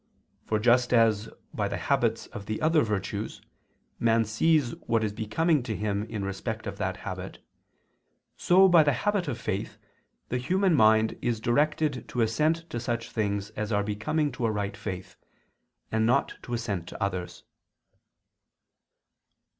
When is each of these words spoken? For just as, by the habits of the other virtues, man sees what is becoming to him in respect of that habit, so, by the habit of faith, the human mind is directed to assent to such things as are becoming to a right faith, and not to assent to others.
For 0.45 0.57
just 0.57 0.95
as, 0.95 1.29
by 1.53 1.67
the 1.67 1.77
habits 1.77 2.25
of 2.25 2.47
the 2.47 2.59
other 2.59 2.81
virtues, 2.81 3.39
man 3.99 4.25
sees 4.25 4.71
what 4.87 5.03
is 5.03 5.13
becoming 5.13 5.61
to 5.61 5.75
him 5.75 6.05
in 6.05 6.25
respect 6.25 6.65
of 6.65 6.79
that 6.79 6.97
habit, 7.05 7.37
so, 8.35 8.67
by 8.67 8.81
the 8.81 8.93
habit 9.05 9.27
of 9.27 9.39
faith, 9.39 9.77
the 10.29 10.39
human 10.39 10.73
mind 10.73 11.19
is 11.21 11.39
directed 11.39 12.09
to 12.09 12.21
assent 12.21 12.67
to 12.71 12.79
such 12.79 13.11
things 13.11 13.51
as 13.51 13.71
are 13.71 13.83
becoming 13.83 14.31
to 14.31 14.47
a 14.47 14.51
right 14.51 14.75
faith, 14.75 15.17
and 15.91 16.07
not 16.07 16.33
to 16.41 16.55
assent 16.55 16.87
to 16.87 16.99
others. 17.03 17.43